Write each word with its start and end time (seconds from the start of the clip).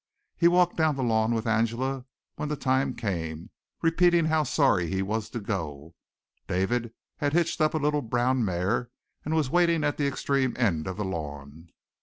He 0.35 0.47
walked 0.47 0.77
down 0.77 0.95
the 0.95 1.03
lawn 1.03 1.31
with 1.31 1.45
Angela, 1.45 2.05
when 2.35 2.49
the 2.49 2.55
time 2.55 2.95
came, 2.95 3.51
repeating 3.83 4.25
how 4.25 4.41
sorry 4.41 4.87
he 4.87 5.03
was 5.03 5.29
to 5.29 5.39
go. 5.39 5.93
David 6.47 6.91
had 7.17 7.33
hitched 7.33 7.61
up 7.61 7.75
a 7.75 7.77
little 7.77 8.01
brown 8.01 8.43
mare 8.43 8.89
and 9.23 9.35
was 9.35 9.51
waiting 9.51 9.83
at 9.83 9.97
the 9.97 10.07
extreme 10.07 10.55
end 10.57 10.87
of 10.87 10.97
the 10.97 11.05
lawn. 11.05 11.69